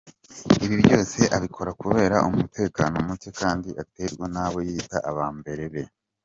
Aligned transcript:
Ibi 0.65 0.75
byose 0.83 1.19
abikora 1.35 1.71
kubera 1.81 2.17
umutekano 2.29 2.95
mucye 3.07 3.29
kandi 3.39 3.69
aterwa 3.81 4.25
nabo 4.35 4.57
yita 4.67 4.97
abambari 5.09 5.67
be. 5.73 5.83